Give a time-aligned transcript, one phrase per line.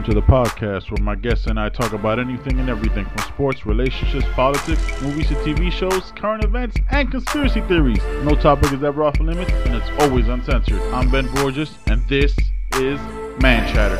[0.00, 3.18] Welcome to the podcast where my guests and I talk about anything and everything from
[3.18, 8.02] sports, relationships, politics, movies to TV shows, current events, and conspiracy theories.
[8.24, 10.80] No topic is ever off limits and it's always uncensored.
[10.94, 12.34] I'm Ben Borges and this
[12.76, 12.98] is
[13.42, 13.98] Man Chatter.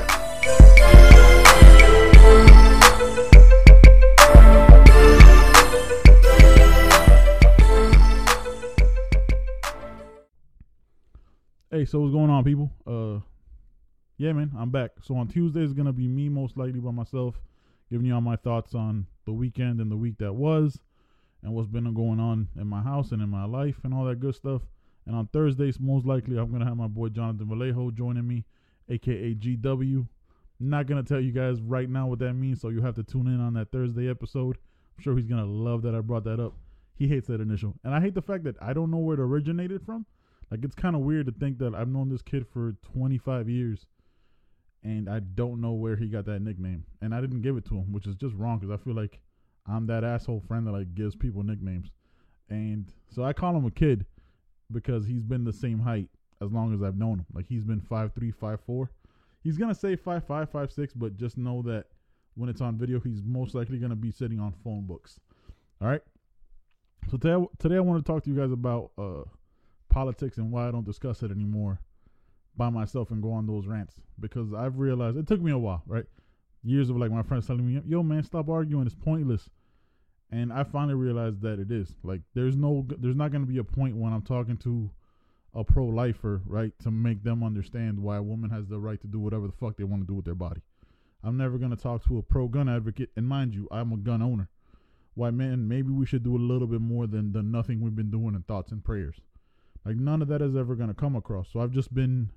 [11.70, 12.70] Hey, so what's going on, people?
[12.86, 13.20] Uh,
[14.20, 14.90] yeah, man, I'm back.
[15.00, 17.40] So on Tuesday is gonna be me, most likely by myself,
[17.90, 20.78] giving you all my thoughts on the weekend and the week that was,
[21.42, 24.20] and what's been going on in my house and in my life and all that
[24.20, 24.60] good stuff.
[25.06, 28.44] And on Thursdays, most likely, I'm gonna have my boy Jonathan Vallejo joining me,
[28.90, 30.06] aka GW.
[30.60, 33.26] Not gonna tell you guys right now what that means, so you have to tune
[33.26, 34.58] in on that Thursday episode.
[34.98, 36.52] I'm sure he's gonna love that I brought that up.
[36.94, 39.20] He hates that initial, and I hate the fact that I don't know where it
[39.20, 40.04] originated from.
[40.50, 43.86] Like it's kind of weird to think that I've known this kid for 25 years,
[44.82, 47.74] and I don't know where he got that nickname, and I didn't give it to
[47.74, 49.20] him, which is just wrong because I feel like
[49.66, 51.90] I'm that asshole friend that like gives people nicknames,
[52.48, 54.06] and so I call him a kid
[54.72, 56.08] because he's been the same height
[56.42, 57.26] as long as I've known him.
[57.32, 58.90] Like he's been five three, five four.
[59.42, 61.86] He's gonna say five five, five six, but just know that
[62.34, 65.20] when it's on video, he's most likely gonna be sitting on phone books.
[65.80, 66.02] All right.
[67.10, 69.24] So today, today I want to talk to you guys about uh
[69.88, 71.80] politics and why I don't discuss it anymore
[72.60, 75.82] by myself and go on those rants because I've realized it took me a while,
[75.86, 76.04] right?
[76.62, 78.84] Years of like my friends telling me, "Yo, man, stop arguing.
[78.84, 79.48] It's pointless."
[80.30, 81.96] And I finally realized that it is.
[82.04, 84.90] Like, there's no, there's not going to be a point when I'm talking to
[85.54, 89.18] a pro-lifer, right, to make them understand why a woman has the right to do
[89.18, 90.60] whatever the fuck they want to do with their body.
[91.24, 94.22] I'm never going to talk to a pro-gun advocate, and mind you, I'm a gun
[94.22, 94.48] owner.
[95.14, 98.12] Why, man, maybe we should do a little bit more than the nothing we've been
[98.12, 99.16] doing in thoughts and prayers.
[99.84, 101.48] Like none of that is ever going to come across.
[101.52, 102.30] So I've just been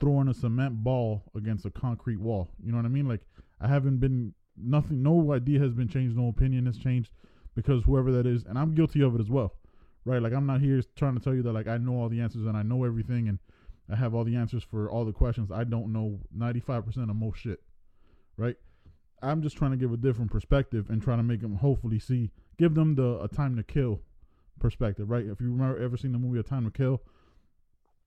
[0.00, 2.48] throwing a cement ball against a concrete wall.
[2.62, 3.08] You know what I mean?
[3.08, 3.22] Like
[3.60, 5.02] I haven't been nothing.
[5.02, 6.16] No idea has been changed.
[6.16, 7.10] No opinion has changed
[7.54, 9.54] because whoever that is, and I'm guilty of it as well,
[10.04, 10.20] right?
[10.20, 12.46] Like I'm not here trying to tell you that like I know all the answers
[12.46, 13.38] and I know everything and
[13.90, 15.50] I have all the answers for all the questions.
[15.50, 17.62] I don't know 95% of most shit,
[18.36, 18.56] right?
[19.22, 22.32] I'm just trying to give a different perspective and trying to make them hopefully see,
[22.58, 24.00] give them the a time to kill
[24.58, 25.24] perspective, right?
[25.24, 27.00] If you remember ever seen the movie A Time to Kill,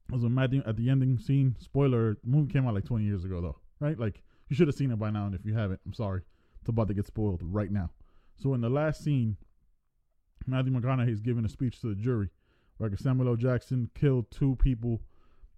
[0.09, 1.55] was imagine at the ending scene.
[1.59, 3.99] Spoiler: movie came out like 20 years ago, though, right?
[3.99, 6.21] Like you should have seen it by now, and if you haven't, I'm sorry.
[6.59, 7.91] It's about to get spoiled right now.
[8.37, 9.37] So in the last scene,
[10.45, 12.29] Matthew McConaughey is giving a speech to the jury.
[12.79, 13.35] Like Samuel L.
[13.35, 15.01] Jackson killed two people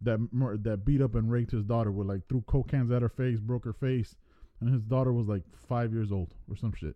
[0.02, 3.02] that mur- that beat up and raped his daughter with like threw coke cans at
[3.02, 4.16] her face, broke her face,
[4.60, 6.96] and his daughter was like five years old or some shit.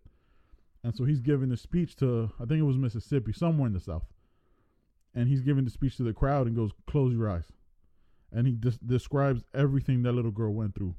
[0.82, 3.80] And so he's giving a speech to, I think it was Mississippi, somewhere in the
[3.80, 4.04] South.
[5.16, 7.50] And he's giving the speech to the crowd and goes, Close your eyes.
[8.32, 10.94] And he just describes everything that little girl went through.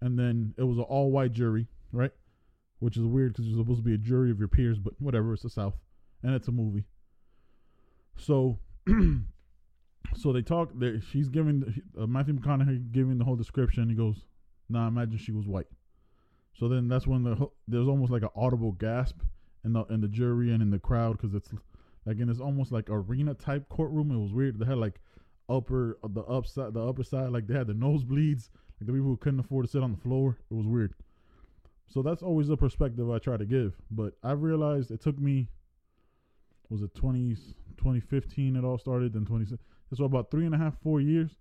[0.00, 2.12] And then it was an all white jury, right?
[2.78, 5.34] Which is weird because you're supposed to be a jury of your peers, but whatever,
[5.34, 5.74] it's the South.
[6.22, 6.84] And it's a movie.
[8.16, 8.58] So,
[10.16, 10.70] so they talk,
[11.10, 13.90] she's giving, uh, Matthew McConaughey giving the whole description.
[13.90, 14.24] He goes,
[14.68, 15.66] Nah, imagine she was white.
[16.54, 19.20] So then that's when the there's almost like an audible gasp
[19.64, 21.50] in the in the jury and in the crowd because it's
[22.06, 24.10] like in this almost like arena type courtroom.
[24.10, 24.58] It was weird.
[24.58, 25.00] They had like
[25.48, 28.48] upper uh, the upside the upper side like they had the nosebleeds
[28.80, 30.38] like the people who couldn't afford to sit on the floor.
[30.50, 30.94] It was weird.
[31.88, 33.74] So that's always the perspective I try to give.
[33.90, 35.48] But I realized it took me
[36.70, 37.34] was it 20,
[37.76, 39.44] 2015 it all started then 20
[39.94, 41.32] so about three and a half four years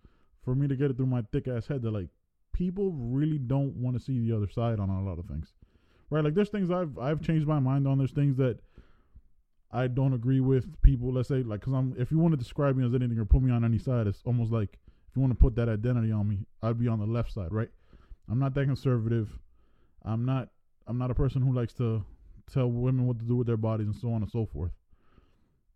[0.44, 2.08] for me to get it through my thick ass head that like
[2.54, 5.54] people really don't want to see the other side on a lot of things.
[6.10, 6.24] Right?
[6.24, 7.98] Like there's things I've I've changed my mind on.
[7.98, 8.60] There's things that
[9.74, 11.14] I don't agree with people.
[11.14, 13.42] Let's say like because I'm if you want to describe me as anything or put
[13.42, 14.78] me on any side, it's almost like
[15.09, 17.52] if you want to put that identity on me, I'd be on the left side,
[17.52, 17.70] right?
[18.30, 19.30] I'm not that conservative.
[20.04, 20.50] I'm not
[20.88, 22.04] I'm not a person who likes to
[22.52, 24.72] tell women what to do with their bodies and so on and so forth.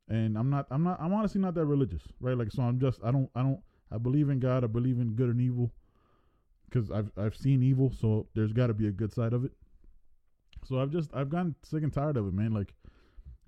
[0.09, 2.37] And I'm not I'm not I'm honestly not that religious, right?
[2.37, 3.59] Like so I'm just I don't I don't
[3.91, 5.71] I believe in God, I believe in good and evil
[6.69, 9.51] because I've I've seen evil, so there's got to be a good side of it.
[10.65, 12.53] So I've just I've gotten sick and tired of it, man.
[12.53, 12.73] Like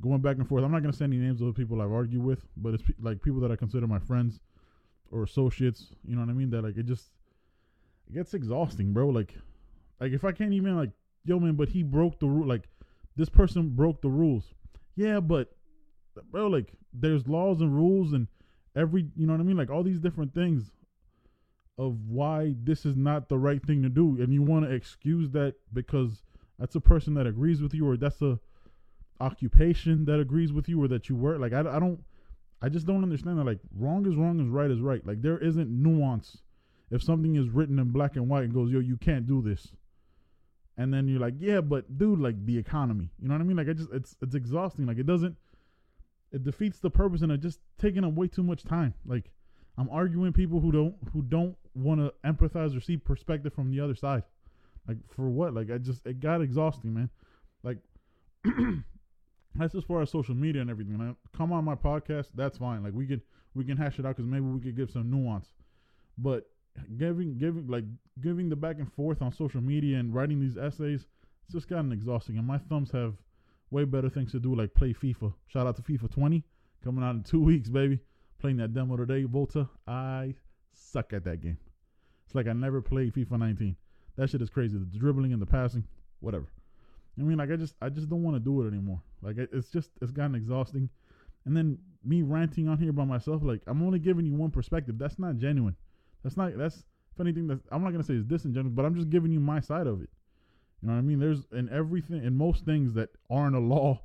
[0.01, 0.63] going back and forth.
[0.63, 2.93] I'm not gonna say any names of the people I've argued with, but it's pe-
[3.01, 4.39] like people that I consider my friends
[5.11, 5.87] or associates.
[6.05, 6.49] You know what I mean?
[6.49, 7.09] That like it just
[8.07, 9.07] it gets exhausting, bro.
[9.07, 9.35] Like
[9.99, 10.91] like if I can't even like
[11.25, 12.47] yo man, but he broke the rule.
[12.47, 12.69] Like
[13.15, 14.53] this person broke the rules.
[14.95, 15.55] Yeah, but
[16.31, 18.27] bro, like there's laws and rules and
[18.75, 19.57] every you know what I mean.
[19.57, 20.71] Like all these different things
[21.77, 25.29] of why this is not the right thing to do and you want to excuse
[25.29, 26.23] that because
[26.57, 28.39] that's a person that agrees with you or that's a
[29.19, 32.03] occupation that agrees with you or that you work like I, I don't
[32.61, 35.37] i just don't understand that like wrong is wrong is right is right like there
[35.37, 36.37] isn't nuance
[36.89, 39.69] if something is written in black and white and goes, yo, you can't do this.
[40.77, 43.09] And then you're like, yeah, but dude, like the economy.
[43.19, 43.57] You know what I mean?
[43.57, 44.85] Like I just it's it's exhausting.
[44.85, 45.35] Like it doesn't
[46.31, 48.93] it defeats the purpose and it just taking up way too much time.
[49.05, 49.31] Like
[49.77, 53.79] I'm arguing people who don't who don't want to empathize or see perspective from the
[53.79, 54.23] other side.
[54.87, 55.53] Like for what?
[55.53, 57.09] Like I just it got exhausting, man.
[57.63, 57.79] Like
[59.57, 61.15] that's as far as social media and everything.
[61.35, 62.83] Come on my podcast, that's fine.
[62.83, 63.21] Like we could
[63.55, 65.47] we can hash it out because maybe we could give some nuance.
[66.17, 66.49] But
[66.97, 67.85] giving giving like
[68.21, 71.05] giving the back and forth on social media and writing these essays,
[71.45, 72.37] it's just gotten exhausting.
[72.37, 73.15] And my thumbs have
[73.71, 75.33] way better things to do, like play FIFA.
[75.47, 76.43] Shout out to FIFA 20
[76.83, 77.99] coming out in two weeks, baby.
[78.39, 79.67] Playing that demo today, Volta.
[79.87, 80.35] I
[80.73, 81.57] suck at that game.
[82.25, 83.75] It's like I never played FIFA 19.
[84.17, 84.77] That shit is crazy.
[84.77, 85.85] The dribbling and the passing,
[86.19, 86.47] whatever.
[87.19, 89.01] I mean, like I just I just don't want to do it anymore.
[89.21, 90.89] Like it's just it's gotten exhausting.
[91.45, 94.97] And then me ranting on here by myself, like I'm only giving you one perspective.
[94.97, 95.75] That's not genuine.
[96.23, 96.83] That's not that's
[97.13, 99.59] if anything that I'm not gonna say is disingenuous, but I'm just giving you my
[99.59, 100.09] side of it.
[100.81, 101.19] You know what I mean?
[101.19, 104.01] There's in everything in most things that aren't a law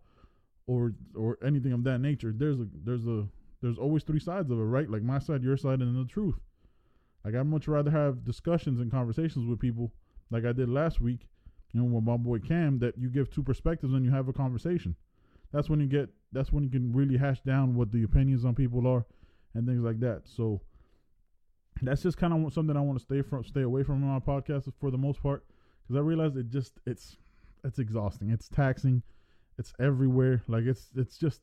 [0.67, 3.27] or or anything of that nature, there's a there's a
[3.61, 4.89] there's always three sides of it, right?
[4.89, 6.37] Like my side, your side, and the truth.
[7.25, 9.93] Like I'd much rather have discussions and conversations with people
[10.31, 11.29] like I did last week,
[11.73, 14.33] you know, with my boy Cam, that you give two perspectives and you have a
[14.33, 14.95] conversation.
[15.53, 18.55] That's when you get that's when you can really hash down what the opinions on
[18.55, 19.05] people are
[19.55, 20.23] and things like that.
[20.25, 20.61] So
[21.83, 24.71] that's just kind of something I want to stay from, stay away from my podcast
[24.81, 25.45] for the most part,
[25.83, 27.17] because I realize it just it's
[27.65, 29.03] it's exhausting, it's taxing,
[29.59, 30.43] it's everywhere.
[30.49, 31.41] Like it's it's just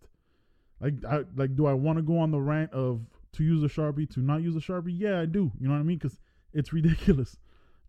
[0.80, 3.02] like I like do I want to go on the rant of
[3.34, 4.96] to use a sharpie to not use a sharpie?
[4.98, 5.52] Yeah, I do.
[5.60, 5.98] You know what I mean?
[5.98, 6.20] Because
[6.54, 7.38] it's ridiculous.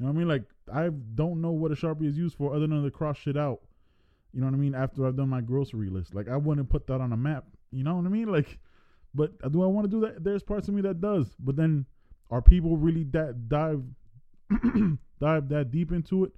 [0.01, 0.29] You know what I mean?
[0.29, 3.37] Like I don't know what a sharpie is used for other than to cross shit
[3.37, 3.61] out.
[4.33, 4.75] You know what I mean?
[4.75, 7.45] After I've done my grocery list, like I wouldn't put that on a map.
[7.71, 8.29] You know what I mean?
[8.33, 8.59] Like,
[9.13, 10.23] but do I want to do that?
[10.23, 11.85] There's parts of me that does, but then
[12.31, 13.83] are people really that dive
[15.21, 16.33] dive that deep into it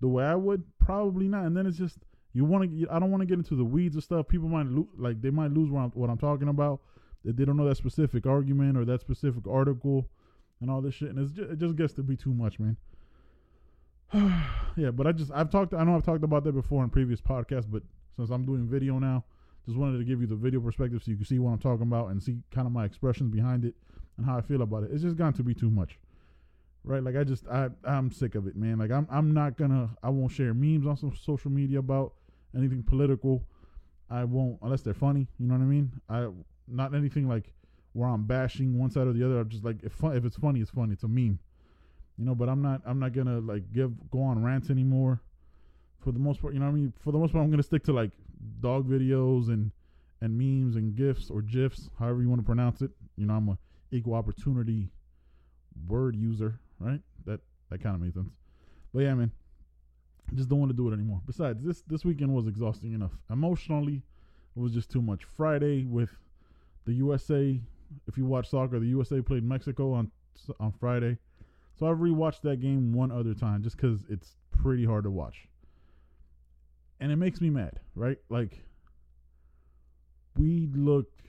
[0.00, 0.64] the way I would?
[0.78, 1.44] Probably not.
[1.44, 1.98] And then it's just
[2.32, 2.86] you want to.
[2.90, 4.26] I don't want to get into the weeds of stuff.
[4.26, 6.80] People might lo- like they might lose what I'm, what I'm talking about.
[7.24, 10.08] They don't know that specific argument or that specific article
[10.60, 11.10] and all this shit.
[11.10, 12.76] And just, it just gets to be too much, man.
[14.76, 15.74] yeah, but I just I've talked.
[15.74, 17.82] I know I've talked about that before in previous podcasts, but
[18.16, 19.24] since I'm doing video now,
[19.66, 21.82] just wanted to give you the video perspective so you can see what I'm talking
[21.82, 23.74] about and see kind of my expressions behind it
[24.16, 24.90] and how I feel about it.
[24.92, 25.98] It's just gone to be too much.
[26.84, 27.02] Right?
[27.02, 28.78] Like I just I I'm sick of it, man.
[28.78, 32.12] Like I'm I'm not gonna I won't share memes on some social media about
[32.56, 33.42] anything political.
[34.10, 35.90] I won't unless they're funny, you know what I mean?
[36.08, 36.28] I
[36.68, 37.52] not anything like
[37.94, 39.40] where I'm bashing one side or the other.
[39.40, 40.92] I'm just like if fun, if it's funny, it's funny.
[40.92, 41.40] It's a meme.
[42.18, 45.20] You know, but I'm not I'm not gonna like give go on rants anymore.
[46.00, 46.92] For the most part, you know I mean?
[47.00, 48.10] For the most part I'm gonna stick to like
[48.60, 49.70] dog videos and
[50.20, 52.90] and memes and gifs or gifs, however you want to pronounce it.
[53.16, 53.58] You know, I'm a
[53.90, 54.90] equal opportunity
[55.88, 57.00] word user, right?
[57.26, 57.40] That
[57.70, 58.30] that kind of makes sense.
[58.92, 59.32] But yeah, man,
[60.34, 61.20] just don't want to do it anymore.
[61.26, 63.12] Besides, this this weekend was exhausting enough.
[63.30, 64.02] Emotionally,
[64.56, 65.24] it was just too much.
[65.24, 66.10] Friday with
[66.86, 67.60] the USA,
[68.06, 70.10] if you watch soccer, the USA played Mexico on
[70.60, 71.18] on Friday.
[71.78, 75.48] So I've rewatched that game one other time just because it's pretty hard to watch.
[77.00, 78.18] And it makes me mad, right?
[78.28, 78.64] Like,
[80.36, 81.22] we looked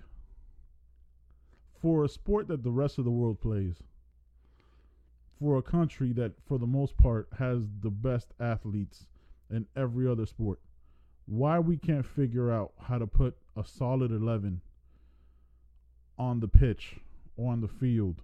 [1.81, 3.75] for a sport that the rest of the world plays,
[5.39, 9.07] for a country that, for the most part, has the best athletes
[9.51, 10.59] in every other sport,
[11.25, 14.61] why we can't figure out how to put a solid 11
[16.17, 16.95] on the pitch
[17.35, 18.21] or on the field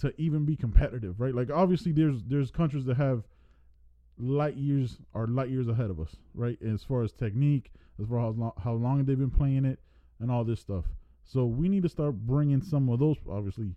[0.00, 1.34] to even be competitive, right?
[1.34, 3.24] Like obviously there's there's countries that have
[4.18, 6.58] light years are light years ahead of us, right?
[6.62, 9.78] As far as technique, as far as how long, how long they've been playing it,
[10.20, 10.84] and all this stuff.
[11.24, 13.16] So we need to start bringing some of those.
[13.30, 13.74] Obviously,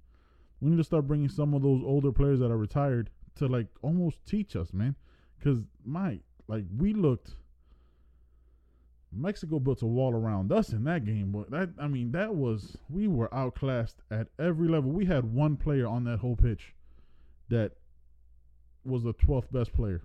[0.62, 3.68] we need to start bringing some of those older players that are retired to like
[3.82, 4.96] almost teach us, man.
[5.38, 7.36] Because my like we looked.
[9.12, 12.78] Mexico built a wall around us in that game, but that I mean that was
[12.90, 14.92] we were outclassed at every level.
[14.92, 16.74] We had one player on that whole pitch
[17.50, 17.72] that
[18.84, 20.02] was the twelfth best player,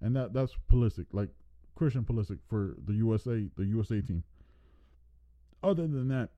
[0.00, 1.30] and that that's Pulisic, like
[1.74, 4.22] Christian Pulisic for the USA the USA team
[5.62, 6.30] other than that,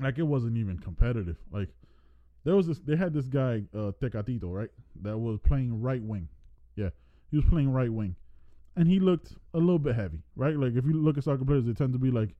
[0.00, 1.36] like it wasn't even competitive.
[1.50, 1.68] Like
[2.44, 4.70] there was this, they had this guy uh, Tecatito, right,
[5.02, 6.28] that was playing right wing.
[6.76, 6.90] Yeah,
[7.30, 8.16] he was playing right wing,
[8.78, 10.56] and he looked a little bit heavy, right?
[10.56, 12.30] Like if you look at soccer players, they tend to be like,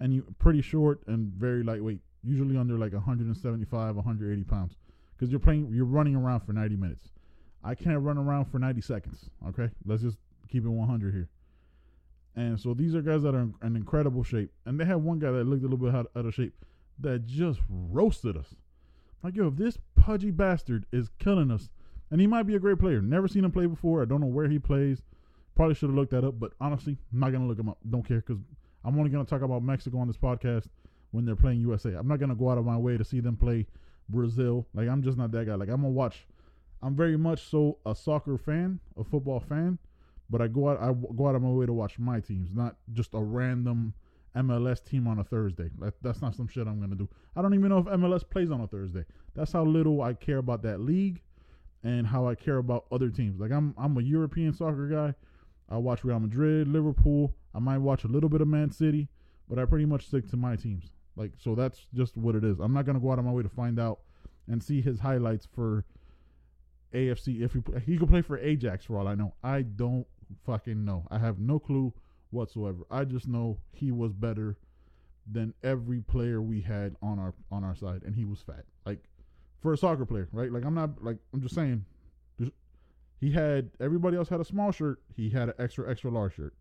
[0.00, 4.76] and you pretty short and very lightweight, usually under like 175, 180 pounds,
[5.16, 7.08] because you're playing, you're running around for 90 minutes.
[7.64, 9.30] I can't run around for 90 seconds.
[9.48, 11.30] Okay, let's just keep it 100 here.
[12.36, 14.50] And so these are guys that are in incredible shape.
[14.66, 16.52] And they had one guy that looked a little bit out, of shape
[17.00, 18.54] that just roasted us.
[19.22, 21.70] Like, yo, if this pudgy bastard is killing us,
[22.10, 23.00] and he might be a great player.
[23.00, 24.02] Never seen him play before.
[24.02, 25.02] I don't know where he plays.
[25.54, 27.78] Probably should have looked that up, but honestly, I'm not gonna look him up.
[27.88, 28.42] Don't care because
[28.84, 30.66] I'm only gonna talk about Mexico on this podcast
[31.10, 31.90] when they're playing USA.
[31.94, 33.66] I'm not gonna go out of my way to see them play
[34.08, 34.66] Brazil.
[34.74, 35.54] Like I'm just not that guy.
[35.54, 36.26] Like I'm gonna watch.
[36.82, 39.78] I'm very much so a soccer fan, a football fan,
[40.30, 42.76] but I go out I go out of my way to watch my teams, not
[42.92, 43.94] just a random
[44.34, 45.68] MLS team on a Thursday.
[45.78, 47.08] That, that's not some shit I'm gonna do.
[47.36, 49.04] I don't even know if MLS plays on a Thursday.
[49.34, 51.20] That's how little I care about that league
[51.84, 53.40] and how I care about other teams.
[53.40, 55.14] Like I'm I'm a European soccer guy.
[55.72, 57.34] I watch Real Madrid, Liverpool.
[57.54, 59.08] I might watch a little bit of Man City,
[59.48, 60.92] but I pretty much stick to my teams.
[61.16, 62.58] Like so that's just what it is.
[62.60, 64.00] I'm not gonna go out of my way to find out
[64.48, 65.84] and see his highlights for
[66.92, 69.34] AFC if he he could play for Ajax for all I know.
[69.42, 70.06] I don't
[70.44, 71.06] fucking know.
[71.10, 71.92] I have no clue
[72.30, 72.84] whatsoever.
[72.90, 74.56] I just know he was better
[75.30, 78.64] than every player we had on our on our side, and he was fat.
[78.84, 79.04] Like
[79.60, 80.52] for a soccer player, right?
[80.52, 81.84] Like I'm not like I'm just saying
[83.22, 85.00] he had everybody else had a small shirt.
[85.16, 86.54] He had an extra extra large shirt.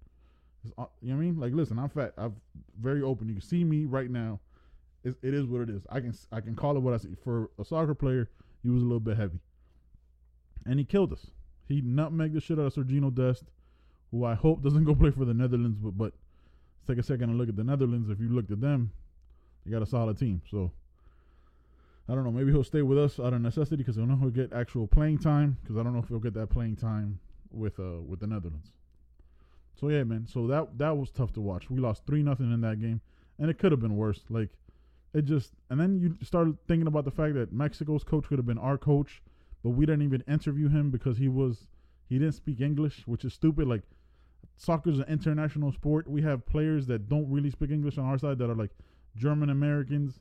[0.77, 1.39] Uh, you know what I mean?
[1.39, 2.13] Like, listen, I'm fat.
[2.19, 2.35] I'm
[2.79, 3.27] very open.
[3.27, 4.39] You can see me right now.
[5.03, 5.81] It's, it is what it is.
[5.89, 7.15] I can I can call it what I see.
[7.23, 8.29] For a soccer player,
[8.61, 9.39] he was a little bit heavy,
[10.67, 11.31] and he killed us.
[11.67, 13.45] He nutmegged the shit out of Sergino Dest,
[14.11, 15.79] who I hope doesn't go play for the Netherlands.
[15.81, 18.11] But but let's take a second and look at the Netherlands.
[18.11, 18.91] If you looked at them,
[19.65, 20.43] they got a solid team.
[20.51, 20.71] So
[22.09, 22.31] I don't know.
[22.31, 25.19] Maybe he'll stay with us out of necessity because I know he'll get actual playing
[25.19, 25.57] time.
[25.61, 27.19] Because I don't know if he'll get that playing time
[27.51, 28.69] with uh with the Netherlands.
[29.79, 30.27] So yeah, man.
[30.27, 31.69] So that that was tough to watch.
[31.69, 33.01] We lost three nothing in that game,
[33.39, 34.21] and it could have been worse.
[34.29, 34.49] Like
[35.13, 38.45] it just, and then you started thinking about the fact that Mexico's coach could have
[38.45, 39.21] been our coach,
[39.63, 41.67] but we didn't even interview him because he was
[42.07, 43.67] he didn't speak English, which is stupid.
[43.67, 43.83] Like
[44.57, 46.07] soccer's an international sport.
[46.07, 48.71] We have players that don't really speak English on our side that are like
[49.15, 50.19] German Americans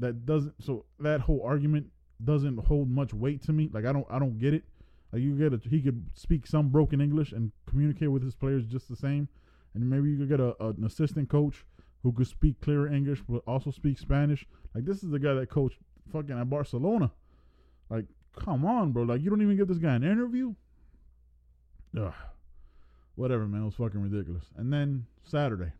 [0.00, 1.86] that doesn't so that whole argument
[2.24, 3.70] doesn't hold much weight to me.
[3.72, 4.64] Like I don't I don't get it.
[5.12, 8.64] Like you get a he could speak some broken English and communicate with his players
[8.66, 9.28] just the same.
[9.74, 11.64] And maybe you could get a, a, an assistant coach
[12.02, 14.46] who could speak clear English but also speak Spanish.
[14.74, 15.78] Like this is the guy that coached
[16.12, 17.10] fucking at Barcelona.
[17.88, 18.06] Like,
[18.38, 19.04] come on, bro.
[19.04, 20.54] Like you don't even give this guy an interview.
[21.98, 22.14] Ugh.
[23.16, 23.62] Whatever, man.
[23.62, 24.44] It was fucking ridiculous.
[24.56, 25.72] And then Saturday.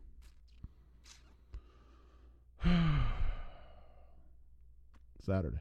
[5.25, 5.59] Saturday.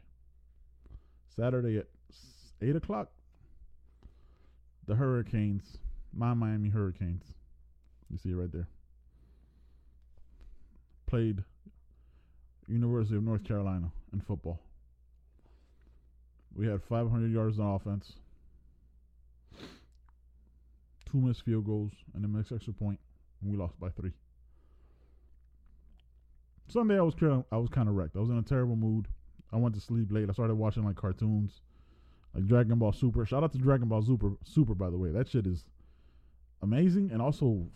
[1.37, 1.87] Saturday at
[2.63, 3.09] eight o'clock.
[4.87, 5.79] The Hurricanes,
[6.13, 7.23] my Miami Hurricanes.
[8.11, 8.67] You see it right there.
[11.07, 11.45] Played
[12.67, 14.61] University of North Carolina in football.
[16.55, 18.13] We had 500 yards on offense,
[21.11, 22.99] two missed field goals, and a missed extra point,
[23.41, 24.13] and we lost by three.
[26.69, 27.15] Sunday I was
[27.51, 28.17] I was kind of wrecked.
[28.17, 29.07] I was in a terrible mood.
[29.53, 30.29] I went to sleep late.
[30.29, 31.63] I started watching like cartoons,
[32.35, 33.27] like Dragon Ball Super.
[33.27, 35.11] Shout out to Dragon Ball Super, Super by the way.
[35.11, 35.65] That shit is
[36.63, 37.67] amazing, and also,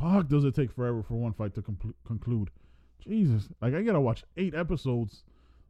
[0.00, 2.50] fuck, does it take forever for one fight to com- conclude?
[3.00, 5.24] Jesus, like I gotta watch eight episodes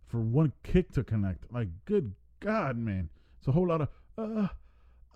[0.07, 1.51] for one kick to connect.
[1.53, 4.49] Like, good God, man, it's a whole lot of uh,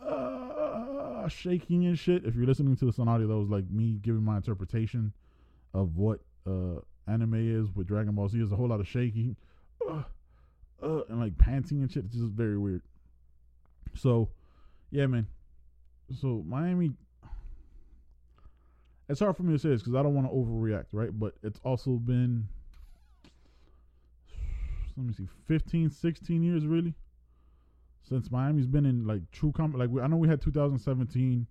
[0.04, 2.24] uh, shaking and shit.
[2.24, 5.12] If you're listening to this on audio, that was like me giving my interpretation
[5.74, 8.38] of what uh anime is with Dragon Ball Z.
[8.38, 9.36] There's a whole lot of shaking.
[9.88, 10.02] Uh,
[10.82, 12.04] uh, and like panting and shit.
[12.04, 12.82] It's just very weird.
[13.94, 14.28] So,
[14.90, 15.26] yeah, man.
[16.20, 16.92] So Miami,
[19.08, 21.10] it's hard for me to say this because I don't want to overreact, right?
[21.12, 22.46] But it's also been,
[24.96, 26.94] let me see, 15, 16 years really
[28.08, 29.80] since Miami's been in like true combat.
[29.80, 31.46] Like we, I know we had 2017,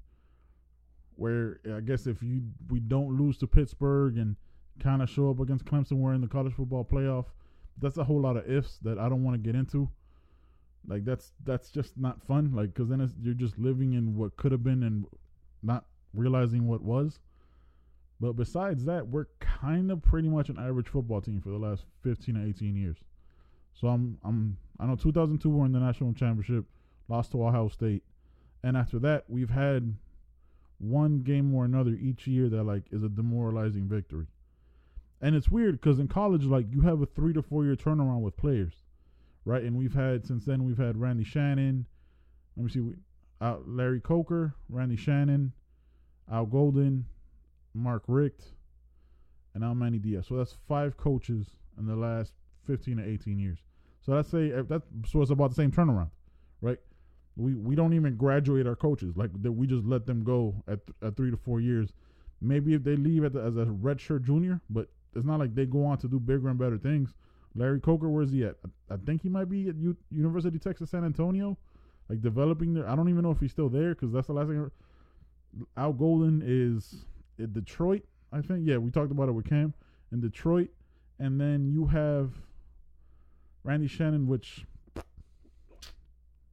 [1.15, 4.35] where I guess if you we don't lose to Pittsburgh and
[4.79, 7.25] kind of show up against Clemson, we're in the college football playoff
[7.81, 9.89] that's a whole lot of ifs that I don't want to get into.
[10.87, 12.53] Like that's that's just not fun.
[12.53, 15.05] Like because then you're just living in what could have been and
[15.63, 17.19] not realizing what was.
[18.19, 21.83] But besides that, we're kind of pretty much an average football team for the last
[22.03, 22.97] 15 or 18 years.
[23.73, 26.65] So I'm I'm I know 2002 we're in the national championship,
[27.09, 28.03] lost to Ohio State,
[28.63, 29.95] and after that we've had
[30.79, 34.27] one game or another each year that like is a demoralizing victory.
[35.21, 38.21] And it's weird because in college, like you have a three to four year turnaround
[38.21, 38.73] with players,
[39.45, 39.63] right?
[39.63, 41.85] And we've had since then we've had Randy Shannon.
[42.57, 42.93] Let me see,
[43.41, 45.51] uh, Larry Coker, Randy Shannon,
[46.31, 47.05] Al Golden,
[47.73, 48.43] Mark Richt,
[49.53, 50.25] and now Manny Diaz.
[50.27, 52.33] So that's five coaches in the last
[52.65, 53.59] fifteen to eighteen years.
[54.05, 56.11] So let's say that so it's about the same turnaround,
[56.61, 56.79] right?
[57.37, 61.15] We we don't even graduate our coaches like we just let them go at at
[61.15, 61.91] three to four years.
[62.41, 65.85] Maybe if they leave the, as a redshirt junior, but it's not like they go
[65.85, 67.13] on to do bigger and better things.
[67.55, 68.55] Larry Coker, where's he at?
[68.65, 71.57] I, I think he might be at U- University Texas San Antonio,
[72.09, 72.87] like developing there.
[72.87, 74.69] I don't even know if he's still there because that's the last thing.
[75.77, 77.05] Al Golden is
[77.39, 78.03] in Detroit,
[78.33, 78.67] I think.
[78.67, 79.73] Yeah, we talked about it with Cam
[80.11, 80.69] in Detroit,
[81.19, 82.31] and then you have
[83.63, 84.65] Randy Shannon, which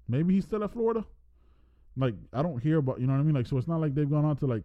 [0.08, 1.04] maybe he's still at Florida.
[1.96, 3.34] Like I don't hear about, you know what I mean?
[3.34, 4.64] Like so, it's not like they've gone on to like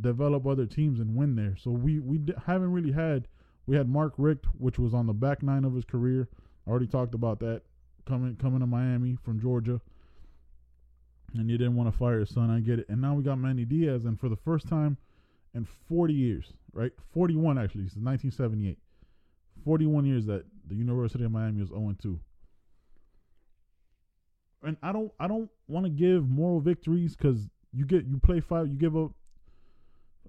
[0.00, 1.56] develop other teams and win there.
[1.56, 3.28] So we we haven't really had.
[3.66, 6.28] We had Mark Richt, which was on the back nine of his career.
[6.66, 7.62] I already talked about that
[8.06, 9.80] coming coming to Miami from Georgia,
[11.34, 12.50] and you didn't want to fire his son.
[12.50, 12.88] I get it.
[12.88, 14.96] And now we got Manny Diaz, and for the first time
[15.54, 16.92] in 40 years, right?
[17.12, 18.78] 41 actually, since 1978.
[19.64, 22.18] 41 years that the University of Miami is 0 2
[24.62, 28.40] and I don't I don't want to give moral victories because you get you play
[28.40, 29.12] five you give up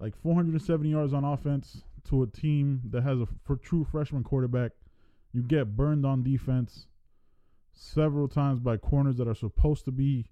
[0.02, 4.72] like 470 yards on offense to a team that has a for true freshman quarterback.
[5.32, 6.86] You get burned on defense
[7.72, 10.26] several times by corners that are supposed to be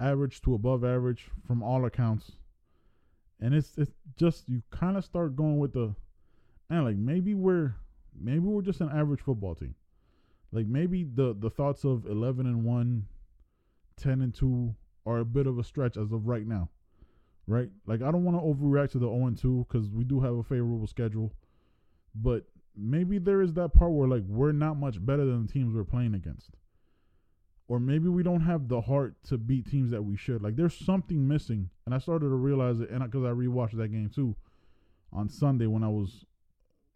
[0.00, 2.32] average to above average from all accounts.
[3.40, 5.94] And it's it's just you kind of start going with the
[6.70, 7.74] and like maybe we're
[8.18, 9.74] maybe we're just an average football team.
[10.50, 13.06] Like maybe the the thoughts of 11 and 1
[13.98, 16.70] 10 and 2 are a bit of a stretch as of right now.
[17.46, 17.68] Right?
[17.86, 20.34] Like I don't want to overreact to the 0 and 2 cuz we do have
[20.34, 21.32] a favorable schedule.
[22.14, 22.46] But
[22.76, 25.84] maybe there is that part where like we're not much better than the teams we're
[25.84, 26.56] playing against.
[27.66, 30.42] Or maybe we don't have the heart to beat teams that we should.
[30.42, 33.76] Like there's something missing, and I started to realize it, and because I, I rewatched
[33.78, 34.36] that game too
[35.12, 36.26] on Sunday when I was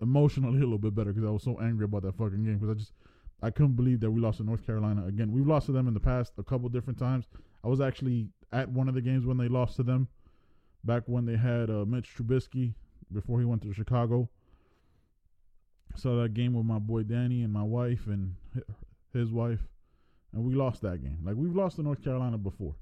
[0.01, 2.71] emotionally a little bit better because I was so angry about that fucking game because
[2.71, 2.93] I just
[3.41, 5.33] I couldn't believe that we lost to North Carolina again.
[5.33, 7.27] We've lost to them in the past a couple different times.
[7.65, 10.09] I was actually at one of the games when they lost to them,
[10.85, 12.75] back when they had uh, Mitch Trubisky
[13.13, 14.29] before he went to Chicago.
[15.97, 18.35] Saw that game with my boy Danny and my wife and
[19.13, 19.61] his wife,
[20.33, 21.19] and we lost that game.
[21.25, 22.75] Like we've lost to North Carolina before.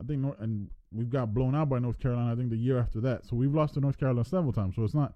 [0.00, 2.32] I think, North, and we've got blown out by North Carolina.
[2.32, 3.26] I think the year after that.
[3.26, 4.76] So we've lost to North Carolina several times.
[4.76, 5.14] So it's not,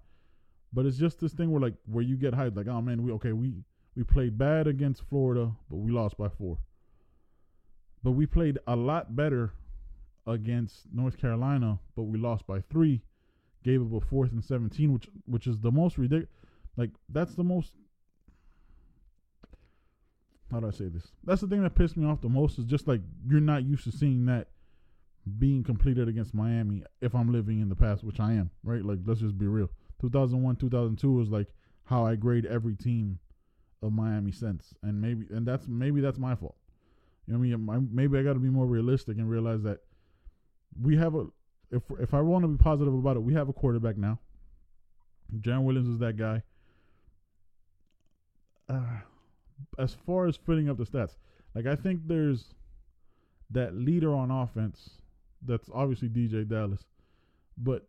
[0.73, 3.11] but it's just this thing where like where you get hyped, like oh man, we
[3.13, 3.53] okay, we
[3.95, 6.57] we played bad against Florida, but we lost by four.
[8.03, 9.53] But we played a lot better
[10.27, 13.01] against North Carolina, but we lost by three.
[13.63, 16.29] Gave up a fourth and seventeen, which which is the most ridiculous.
[16.77, 17.73] Like that's the most.
[20.51, 21.07] How do I say this?
[21.23, 22.57] That's the thing that pissed me off the most.
[22.57, 24.47] Is just like you're not used to seeing that
[25.37, 26.83] being completed against Miami.
[27.01, 28.83] If I'm living in the past, which I am, right?
[28.83, 29.69] Like let's just be real.
[30.01, 31.47] 2001, 2002 was like
[31.83, 33.19] how I grade every team
[33.83, 36.55] of Miami since, and maybe and that's maybe that's my fault.
[37.27, 37.89] You know what I mean?
[37.91, 39.81] Maybe I got to be more realistic and realize that
[40.79, 41.25] we have a
[41.71, 44.19] if if I want to be positive about it, we have a quarterback now.
[45.39, 46.43] Jarren Williams is that guy.
[48.69, 48.99] Uh,
[49.79, 51.15] as far as filling up the stats,
[51.55, 52.53] like I think there's
[53.51, 54.91] that leader on offense.
[55.45, 56.81] That's obviously DJ Dallas,
[57.57, 57.87] but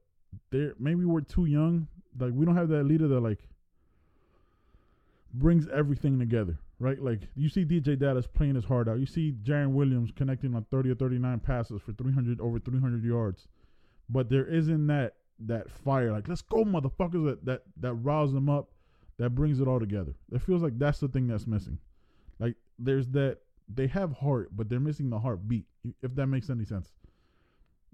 [0.51, 1.89] there maybe we're too young.
[2.19, 3.41] Like we don't have that leader that like
[5.35, 7.01] brings everything together, right?
[7.01, 8.99] Like you see DJ Dallas playing his heart out.
[8.99, 13.47] You see Jarren Williams connecting on 30 or 39 passes for 300 over 300 yards.
[14.11, 15.15] But there isn't that
[15.45, 18.69] that fire like let's go motherfuckers that that that riles them up
[19.19, 20.15] that brings it all together.
[20.33, 21.79] It feels like that's the thing that's missing.
[22.41, 23.39] Like there's that
[23.73, 25.67] they have heart, but they're missing the heartbeat.
[26.03, 26.91] If that makes any sense.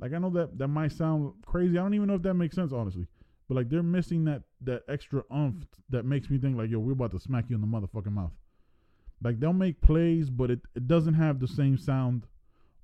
[0.00, 1.76] Like I know that that might sound crazy.
[1.76, 3.06] I don't even know if that makes sense honestly.
[3.48, 6.92] But like they're missing that that extra umph that makes me think like, yo, we're
[6.92, 8.32] about to smack you in the motherfucking mouth.
[9.22, 12.26] Like they'll make plays, but it, it doesn't have the same sound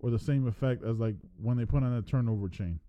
[0.01, 2.81] or the same effect as like when they put on a turnover chain.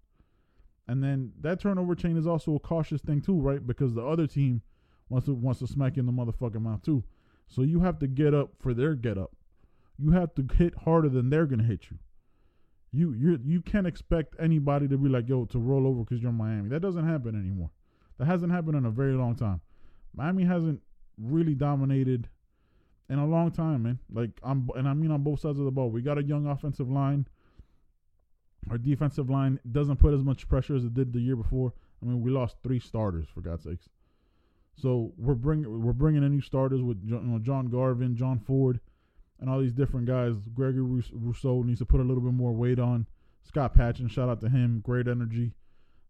[0.87, 3.65] And then that turnover chain is also a cautious thing too, right?
[3.65, 4.61] Because the other team
[5.09, 7.03] wants to wants to smack you in the motherfucking mouth too.
[7.47, 9.35] So you have to get up for their get up.
[9.97, 11.97] You have to hit harder than they're gonna hit you.
[12.91, 16.31] You you you can't expect anybody to be like yo to roll over because you're
[16.31, 16.69] Miami.
[16.69, 17.71] That doesn't happen anymore.
[18.17, 19.61] That hasn't happened in a very long time.
[20.13, 20.81] Miami hasn't
[21.17, 22.29] really dominated
[23.09, 23.99] in a long time, man.
[24.11, 25.89] Like I'm and I mean on both sides of the ball.
[25.89, 27.27] We got a young offensive line.
[28.69, 31.73] Our defensive line doesn't put as much pressure as it did the year before.
[32.01, 33.89] I mean, we lost three starters for God's sakes.
[34.75, 38.79] So we're bringing we're bringing in new starters with you know, John Garvin, John Ford
[39.39, 40.35] and all these different guys.
[40.53, 43.05] Gregory Rousseau needs to put a little bit more weight on.
[43.43, 45.53] Scott Patchan, shout out to him, great energy.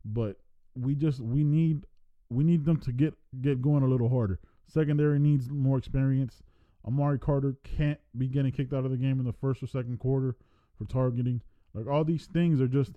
[0.03, 0.37] But
[0.75, 1.85] we just we need
[2.29, 4.39] we need them to get get going a little harder.
[4.67, 6.41] Secondary needs more experience.
[6.87, 9.99] Amari Carter can't be getting kicked out of the game in the first or second
[9.99, 10.35] quarter
[10.77, 11.41] for targeting.
[11.73, 12.93] Like all these things are just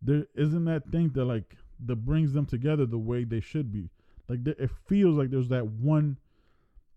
[0.00, 1.56] there isn't that thing that like
[1.86, 3.90] that brings them together the way they should be.
[4.28, 6.18] Like it feels like there's that one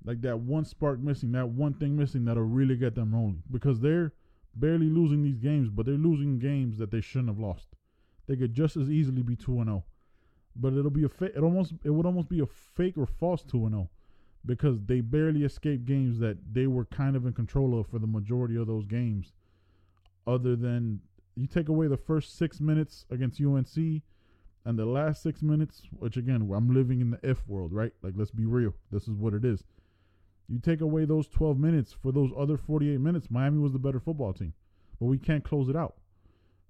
[0.04, 3.80] like that one spark missing, that one thing missing that'll really get them rolling because
[3.80, 4.14] they're
[4.56, 7.68] barely losing these games, but they're losing games that they shouldn't have lost.
[8.28, 9.92] They could just as easily be two and zero, oh.
[10.56, 13.44] but it'll be a fa- it almost it would almost be a fake or false
[13.44, 13.90] two and zero
[14.46, 18.08] because they barely escaped games that they were kind of in control of for the
[18.08, 19.34] majority of those games.
[20.28, 21.02] Other than
[21.36, 23.76] you take away the first six minutes against UNC
[24.66, 27.92] and the last six minutes, which again, I'm living in the if world, right?
[28.02, 28.74] Like, let's be real.
[28.92, 29.64] This is what it is.
[30.48, 34.00] You take away those 12 minutes for those other 48 minutes, Miami was the better
[34.00, 34.54] football team.
[35.00, 35.96] But we can't close it out.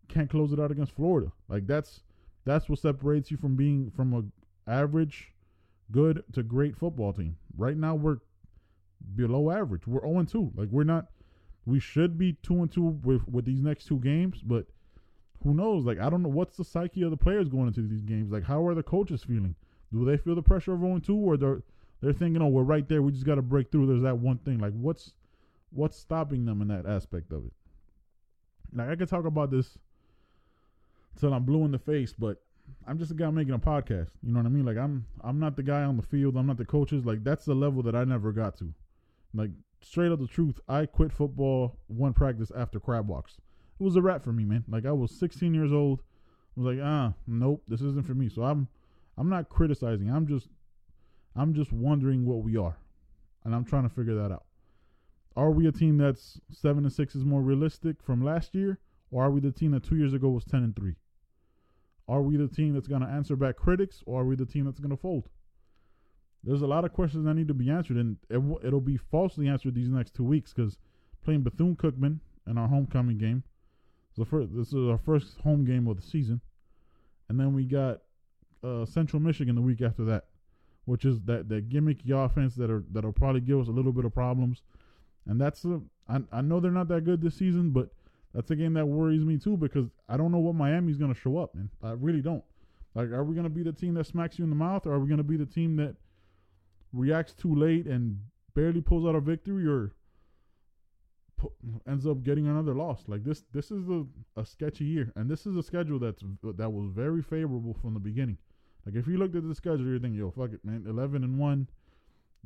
[0.08, 1.32] Can't close it out against Florida.
[1.48, 2.02] Like that's
[2.46, 5.34] that's what separates you from being from a average,
[5.92, 7.38] good to great football team.
[7.58, 8.18] Right now we're
[9.16, 9.88] below average.
[9.88, 10.52] We're 0 2.
[10.56, 11.08] Like we're not
[11.66, 14.66] we should be 2 and 2 with with these next two games, but
[15.44, 15.86] who knows?
[15.86, 18.32] Like I don't know what's the psyche of the players going into these games.
[18.32, 19.56] Like how are the coaches feeling?
[19.94, 21.62] Do they feel the pressure of 0 2 or they're
[22.02, 23.02] they're thinking, oh, we're right there.
[23.02, 23.88] We just got to break through.
[23.88, 24.60] There's that one thing.
[24.60, 25.14] Like, what's
[25.72, 27.54] what's stopping them in that aspect of it?
[28.74, 29.78] Like, I could talk about this
[31.20, 32.44] till I'm blue in the face, but
[32.88, 34.10] I'm just a guy making a podcast.
[34.22, 34.66] You know what I mean?
[34.66, 36.38] Like, I'm I'm not the guy on the field.
[36.38, 37.06] I'm not the coaches.
[37.06, 38.74] Like, that's the level that I never got to.
[39.34, 39.52] Like,
[39.82, 43.38] straight up the truth, I quit football one practice after crab walks.
[43.80, 44.64] It was a wrap for me, man.
[44.70, 46.02] Like, I was 16 years old.
[46.56, 48.30] I was like, ah, nope, this isn't for me.
[48.30, 48.68] So I'm
[49.18, 50.10] I'm not criticizing.
[50.10, 50.48] I'm just
[51.36, 52.78] I'm just wondering what we are,
[53.44, 54.46] and I'm trying to figure that out.
[55.36, 58.80] Are we a team that's seven and six is more realistic from last year,
[59.12, 60.96] or are we the team that two years ago was ten and three?
[62.08, 64.66] Are we the team that's going to answer back critics, or are we the team
[64.66, 65.28] that's going to fold?
[66.44, 68.98] There's a lot of questions that need to be answered, and it w- it'll be
[68.98, 70.78] falsely answered these next two weeks because
[71.24, 73.44] playing Bethune Cookman in our homecoming game.
[74.30, 76.40] First, this is our first home game of the season,
[77.28, 78.02] and then we got
[78.64, 80.26] uh, Central Michigan the week after that
[80.86, 84.06] which is that that gimmicky offense that are that'll probably give us a little bit
[84.06, 84.62] of problems.
[85.28, 87.90] And that's a, I, I know they're not that good this season, but
[88.36, 91.20] that's a game that worries me too because I don't know what Miami's going to
[91.20, 91.70] show up, man.
[91.82, 92.44] I really don't.
[92.94, 94.94] Like, are we going to be the team that smacks you in the mouth, or
[94.94, 95.96] are we going to be the team that
[96.92, 98.20] reacts too late and
[98.54, 99.94] barely pulls out a victory, or
[101.88, 103.04] ends up getting another loss?
[103.08, 106.70] Like this, this is a, a sketchy year, and this is a schedule that's that
[106.70, 108.38] was very favorable from the beginning.
[108.86, 111.40] Like if you looked at the schedule, you're thinking, yo, fuck it, man, eleven and
[111.40, 111.70] one.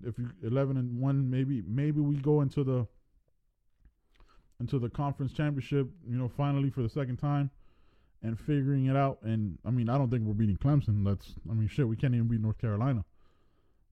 [0.04, 2.88] If you eleven and one, maybe maybe we go into the
[4.60, 7.50] into the conference championship, you know, finally for the second time
[8.22, 9.20] and figuring it out.
[9.24, 11.06] And I mean, I don't think we're beating Clemson.
[11.06, 13.06] That's I mean, shit, we can't even beat North Carolina,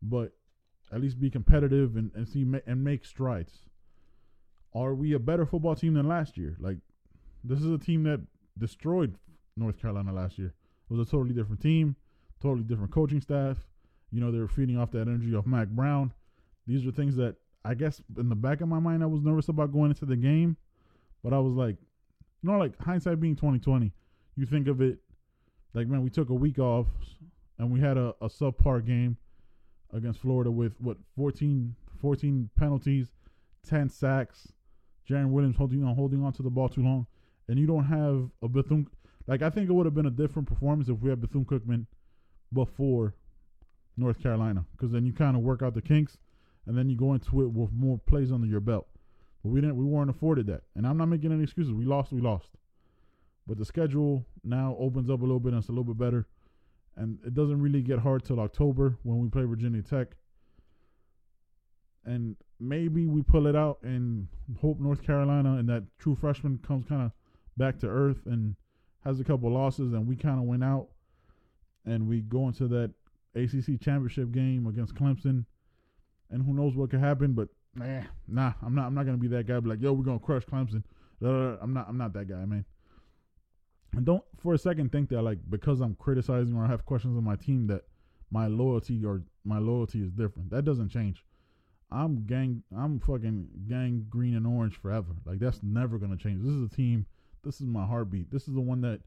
[0.01, 0.33] but
[0.91, 3.53] at least be competitive and, and see and make strides.
[4.75, 6.55] Are we a better football team than last year?
[6.59, 6.77] Like,
[7.43, 8.21] this is a team that
[8.57, 9.15] destroyed
[9.55, 10.53] North Carolina last year.
[10.89, 11.95] It was a totally different team
[12.41, 13.57] totally different coaching staff.
[14.11, 16.13] You know, they were feeding off that energy of Mack Brown.
[16.65, 17.35] These are things that
[17.67, 20.15] I guess in the back of my mind I was nervous about going into the
[20.15, 20.55] game,
[21.21, 21.75] but I was like,
[22.41, 23.91] you know, like hindsight being twenty twenty,
[24.37, 24.99] you think of it
[25.73, 26.87] like man, we took a week off
[27.59, 29.17] and we had a, a subpar game
[29.91, 33.11] against Florida with what 14, 14 penalties,
[33.67, 34.53] ten sacks,
[35.09, 37.05] Jarren Williams holding on holding on to the ball too long,
[37.49, 38.87] and you don't have a Bethune.
[39.27, 41.85] Like I think it would have been a different performance if we had Bethune Cookman
[42.53, 43.13] before
[43.97, 46.17] North Carolina because then you kind of work out the kinks
[46.67, 48.87] and then you go into it with more plays under your belt.
[49.43, 50.63] But we didn't, we weren't afforded that.
[50.75, 51.73] And I'm not making any excuses.
[51.73, 52.49] We lost, we lost.
[53.47, 56.27] But the schedule now opens up a little bit and it's a little bit better.
[56.97, 60.09] And it doesn't really get hard till October when we play Virginia Tech.
[62.03, 64.27] And maybe we pull it out and
[64.59, 67.11] hope North Carolina and that true freshman comes kind of
[67.55, 68.55] back to earth and
[69.05, 70.87] has a couple losses and we kind of went out
[71.85, 72.91] and we go into that
[73.35, 75.45] ACC championship game against Clemson,
[76.31, 77.33] and who knows what could happen.
[77.33, 78.87] But nah, nah, I'm not.
[78.87, 79.59] I'm not gonna be that guy.
[79.59, 80.83] Be like, yo, we're gonna crush Clemson.
[81.21, 81.87] I'm not.
[81.89, 82.65] I'm not that guy, man.
[83.93, 87.17] And don't for a second think that like because I'm criticizing or I have questions
[87.17, 87.83] on my team that
[88.29, 90.49] my loyalty or my loyalty is different.
[90.51, 91.23] That doesn't change.
[91.89, 92.63] I'm gang.
[92.77, 95.15] I'm fucking gang green and orange forever.
[95.25, 96.43] Like that's never gonna change.
[96.43, 97.05] This is a team.
[97.43, 98.29] This is my heartbeat.
[98.29, 98.99] This is the one that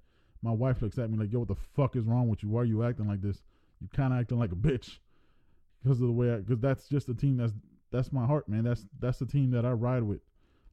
[0.43, 2.49] my wife looks at me like, "Yo, what the fuck is wrong with you?
[2.49, 3.43] Why are you acting like this?
[3.81, 4.99] You kind of acting like a bitch
[5.83, 6.33] because of the way.
[6.33, 7.53] I Because that's just the team that's
[7.91, 8.65] that's my heart, man.
[8.65, 10.21] That's that's the team that I ride with.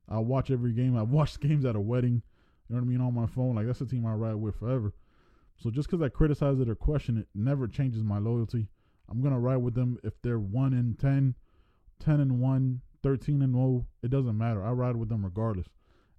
[0.10, 0.98] I watch every game.
[0.98, 2.22] I watch games at a wedding.
[2.70, 3.56] You know what I mean on my phone.
[3.56, 4.94] Like that's the team I ride with forever.
[5.58, 8.68] So just because I criticize it or question it, never changes my loyalty.
[9.10, 11.34] I'm gonna ride with them if they're one in 10,
[12.00, 13.88] 10 and one, 13 and 0.
[14.04, 14.64] It doesn't matter.
[14.64, 15.68] I ride with them regardless,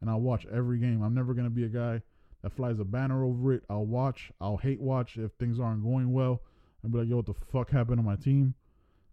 [0.01, 1.03] and I watch every game.
[1.03, 2.03] I'm never gonna be a guy
[2.43, 3.65] that flies a banner over it.
[3.69, 4.33] I'll watch.
[4.41, 6.43] I'll hate watch if things aren't going well.
[6.83, 8.55] And be like, yo, what the fuck happened to my team?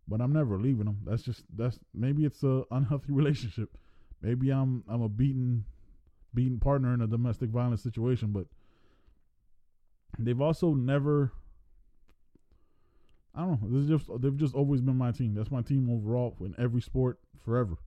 [0.07, 0.99] But I'm never leaving them.
[1.05, 3.69] That's just that's maybe it's a unhealthy relationship.
[4.21, 5.65] Maybe I'm I'm a beaten
[6.33, 8.45] beaten partner in a domestic violence situation, but
[10.19, 11.31] they've also never
[13.33, 13.69] I don't know.
[13.69, 15.33] This is just they've just always been my team.
[15.33, 17.77] That's my team overall in every sport forever.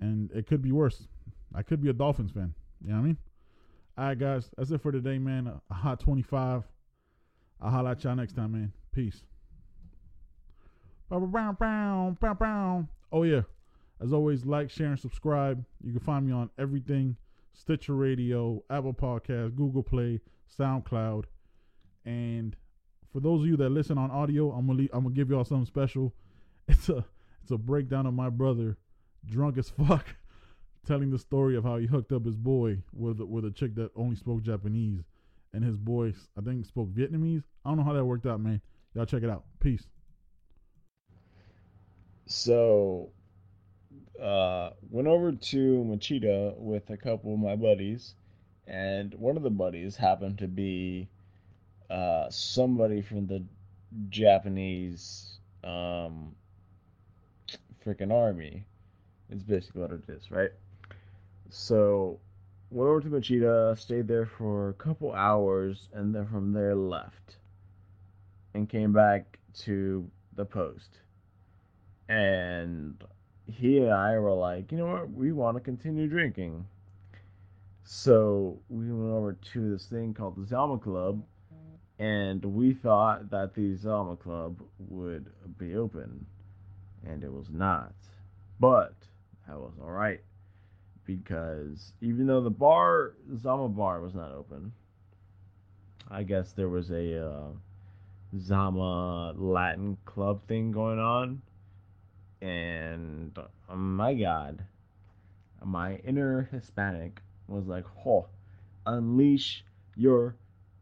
[0.00, 1.08] And it could be worse.
[1.54, 2.54] I could be a Dolphins fan.
[2.82, 3.18] You know what I mean?
[3.98, 4.50] All right, guys.
[4.56, 5.50] That's it for today, man.
[5.70, 6.64] A hot 25.
[7.60, 8.72] I'll holla at y'all next time, man.
[8.92, 9.22] Peace.
[13.12, 13.42] Oh, yeah.
[14.00, 15.64] As always, like, share, and subscribe.
[15.82, 17.16] You can find me on everything
[17.56, 20.20] Stitcher Radio, Apple Podcast, Google Play,
[20.58, 21.24] SoundCloud.
[22.04, 22.54] And
[23.12, 25.66] for those of you that listen on audio, I'm gonna I'm gonna give y'all something
[25.66, 26.14] special.
[26.68, 27.04] It's a
[27.42, 28.76] it's a breakdown of my brother,
[29.24, 30.16] drunk as fuck,
[30.84, 33.92] telling the story of how he hooked up his boy with with a chick that
[33.94, 35.04] only spoke Japanese,
[35.54, 37.44] and his boy I think spoke Vietnamese.
[37.64, 38.60] I don't know how that worked out, man.
[38.94, 39.44] Y'all check it out.
[39.60, 39.86] Peace.
[42.26, 43.10] So,
[44.20, 48.14] uh, went over to Machida with a couple of my buddies,
[48.66, 51.08] and one of the buddies happened to be
[51.88, 53.44] uh, somebody from the
[54.08, 56.34] Japanese um,
[57.84, 58.64] freaking army.
[59.30, 60.50] It's basically what it is, right?
[61.50, 62.18] So,
[62.70, 67.36] went over to Machida, stayed there for a couple hours, and then from there left
[68.54, 70.98] and came back to the post.
[72.08, 73.02] And
[73.46, 76.66] he and I were like, you know what, we want to continue drinking.
[77.84, 81.22] So we went over to this thing called the Zama Club,
[81.98, 86.26] and we thought that the Zama Club would be open,
[87.06, 87.92] and it was not.
[88.58, 88.94] But
[89.46, 90.20] that was all right
[91.06, 94.72] because even though the bar, Zama Bar, was not open,
[96.10, 97.48] I guess there was a uh,
[98.38, 101.40] Zama Latin club thing going on,
[102.40, 103.36] and
[103.68, 104.64] oh my God,
[105.64, 108.26] my inner Hispanic was like, "Oh,
[108.86, 109.64] unleash
[109.96, 110.36] your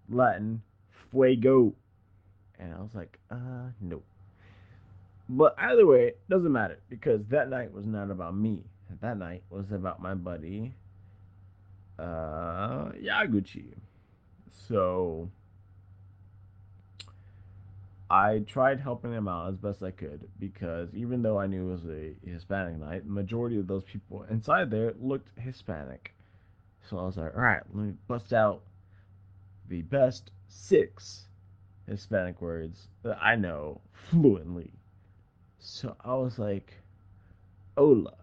[0.09, 0.62] Latin
[1.11, 1.75] fuego,"
[2.59, 4.03] and I was like, "Uh, no."
[5.29, 8.62] But either way, it doesn't matter because that night was not about me.
[9.01, 10.75] That night was about my buddy,
[11.99, 13.75] uh, Yaguchi.
[14.69, 15.31] So
[18.14, 21.72] I tried helping him out as best I could because even though I knew it
[21.72, 26.14] was a Hispanic night, the majority of those people inside there looked Hispanic.
[26.88, 28.62] So I was like, all right, let me bust out
[29.68, 31.27] the best six
[31.88, 34.70] Hispanic words that I know fluently.
[35.59, 36.72] So I was like,
[37.77, 38.14] Hola,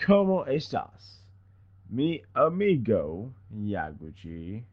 [0.00, 1.20] ¿cómo estás?
[1.88, 4.64] Mi amigo Yaguchi.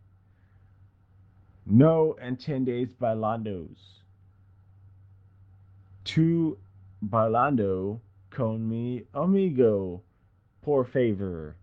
[1.68, 3.99] No entiendes bailandos.
[6.10, 6.58] Tu
[7.04, 10.02] bailando con mi amigo,
[10.64, 11.56] por favor.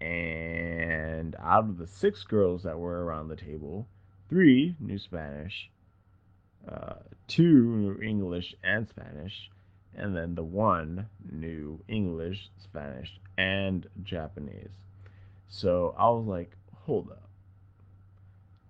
[0.00, 3.86] And out of the six girls that were around the table,
[4.28, 5.70] three knew Spanish,
[6.66, 6.94] uh,
[7.28, 9.48] two knew English and Spanish,
[9.94, 14.74] and then the one knew English, Spanish, and Japanese.
[15.48, 17.28] So I was like, hold up.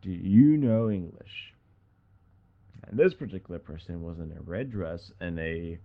[0.03, 1.55] Do you know English?
[2.89, 5.79] And this particular person was in a red dress and a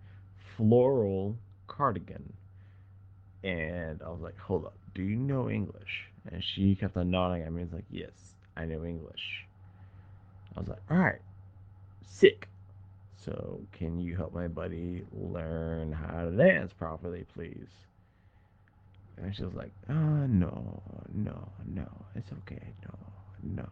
[0.56, 1.36] floral
[1.66, 2.32] cardigan.
[3.42, 6.06] And I was like, hold up, do you know English?
[6.32, 7.62] And she kept on nodding at me.
[7.62, 9.44] It's like, yes, I know English.
[10.56, 11.20] I was like, all right,
[12.06, 12.48] sick.
[13.16, 17.68] So, can you help my buddy learn how to dance properly, please?
[19.16, 23.68] And she was like, uh, no, no, no, it's okay, no, no.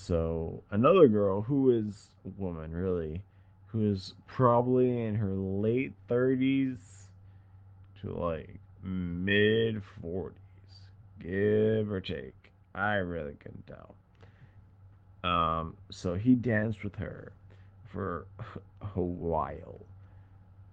[0.00, 3.20] So, another girl who is woman, really,
[3.66, 6.78] who is probably in her late 30s
[8.00, 10.30] to like mid 40s,
[11.18, 12.52] give or take.
[12.76, 13.96] I really couldn't tell.
[15.28, 17.32] Um, so he danced with her
[17.92, 18.28] for
[18.96, 19.80] a while.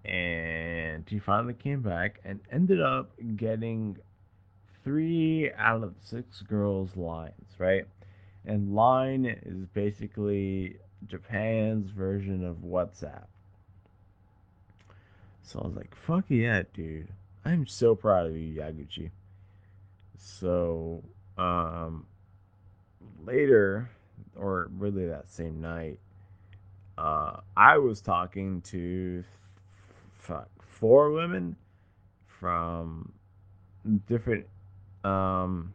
[0.05, 3.97] And he finally came back and ended up getting
[4.83, 7.87] three out of six girls' lines, right?
[8.47, 10.77] And line is basically
[11.07, 13.25] Japan's version of WhatsApp.
[15.43, 17.09] So I was like, fuck yeah, dude.
[17.45, 19.11] I'm so proud of you, Yaguchi.
[20.17, 21.03] So,
[21.37, 22.05] um,
[23.23, 23.89] later,
[24.35, 25.99] or really that same night,
[26.97, 29.23] uh, I was talking to
[30.17, 31.55] fuck, four women
[32.25, 33.11] from
[34.07, 34.45] different
[35.03, 35.73] um,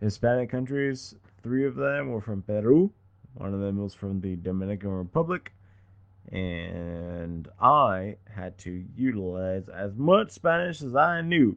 [0.00, 1.14] Hispanic countries.
[1.42, 2.92] Three of them were from Peru.
[3.34, 5.52] One of them was from the Dominican Republic,
[6.30, 11.56] and I had to utilize as much Spanish as I knew,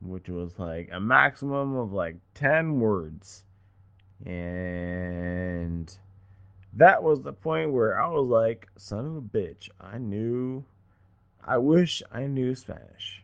[0.00, 3.44] which was like a maximum of like 10 words.
[4.26, 5.96] And
[6.74, 10.64] that was the point where I was like, son of a bitch, I knew,
[11.44, 13.22] I wish I knew Spanish.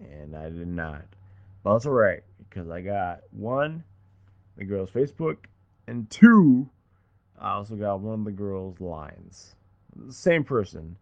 [0.00, 1.04] And I did not.
[1.62, 3.82] But that's alright, because I got one,
[4.58, 5.38] the girl's Facebook,
[5.86, 6.68] and two,
[7.40, 9.54] I also got one of the girl's lines
[10.10, 10.96] same person.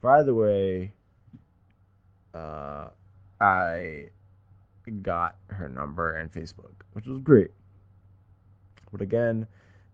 [0.00, 0.92] By the way,
[2.34, 2.88] uh,
[3.40, 4.06] I
[5.02, 7.50] got her number and Facebook, which was great.
[8.90, 9.46] But again,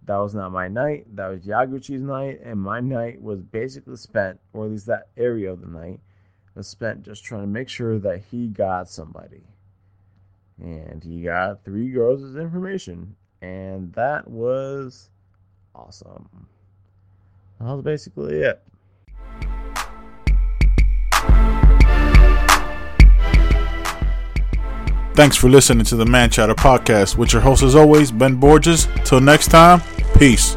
[0.04, 1.04] that was not my night.
[1.16, 5.52] That was Yaguchi's night, and my night was basically spent, or at least that area
[5.52, 6.00] of the night
[6.54, 9.42] was spent just trying to make sure that he got somebody.
[10.60, 15.10] And he got three girls' information, and that was
[15.74, 16.48] awesome.
[17.60, 18.62] That was basically it.
[25.14, 28.86] Thanks for listening to the Man Chatter podcast with your host, as always, Ben Borges.
[29.04, 29.80] Till next time,
[30.18, 30.56] peace.